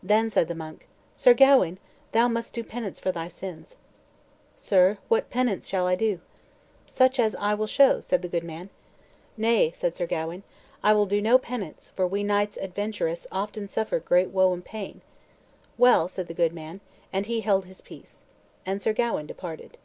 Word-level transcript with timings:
Then 0.00 0.30
said 0.30 0.46
the 0.46 0.54
monk, 0.54 0.86
"Sir 1.12 1.34
Gawain, 1.34 1.78
thou 2.12 2.28
must 2.28 2.52
do 2.52 2.62
penance 2.62 3.00
for 3.00 3.10
thy 3.10 3.26
sins." 3.26 3.74
"Sir, 4.54 4.98
what 5.08 5.28
penance 5.28 5.66
shall 5.66 5.88
I 5.88 5.96
do?" 5.96 6.20
"Such 6.86 7.18
as 7.18 7.34
I 7.34 7.52
will 7.54 7.66
show," 7.66 8.00
said 8.00 8.22
the 8.22 8.28
good 8.28 8.44
man. 8.44 8.70
"Nay," 9.36 9.72
said 9.74 9.96
Sir 9.96 10.06
Gawain, 10.06 10.44
"I 10.84 10.92
will 10.92 11.04
do 11.04 11.20
no 11.20 11.36
penance, 11.36 11.90
for 11.96 12.06
we 12.06 12.22
knights 12.22 12.56
adventurous 12.58 13.26
often 13.32 13.66
suffer 13.66 13.98
great 13.98 14.28
woe 14.30 14.52
and 14.52 14.64
pain." 14.64 15.00
"Well," 15.76 16.06
said 16.06 16.28
the 16.28 16.32
good 16.32 16.52
man; 16.52 16.80
and 17.12 17.26
he 17.26 17.40
held 17.40 17.64
his 17.64 17.80
peace. 17.80 18.22
And 18.64 18.80
Sir 18.80 18.92
Gawain 18.92 19.26
departed. 19.26 19.78